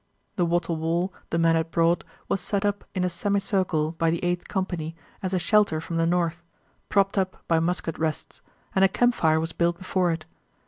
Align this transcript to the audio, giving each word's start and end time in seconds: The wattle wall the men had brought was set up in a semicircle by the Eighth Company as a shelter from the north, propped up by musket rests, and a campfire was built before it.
The 0.35 0.47
wattle 0.47 0.77
wall 0.77 1.13
the 1.29 1.37
men 1.37 1.55
had 1.55 1.69
brought 1.69 2.03
was 2.27 2.41
set 2.41 2.65
up 2.65 2.85
in 2.95 3.03
a 3.03 3.07
semicircle 3.07 3.91
by 3.99 4.09
the 4.09 4.23
Eighth 4.25 4.47
Company 4.47 4.95
as 5.21 5.31
a 5.31 5.37
shelter 5.37 5.79
from 5.79 5.97
the 5.97 6.07
north, 6.07 6.41
propped 6.89 7.19
up 7.19 7.43
by 7.47 7.59
musket 7.59 7.99
rests, 7.99 8.41
and 8.73 8.83
a 8.83 8.87
campfire 8.87 9.39
was 9.39 9.53
built 9.53 9.77
before 9.77 10.11
it. 10.11 10.25